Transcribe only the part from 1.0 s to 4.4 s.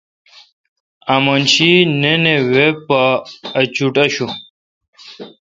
امن شی نِن اے وے پا اچوٹ آݭوں۔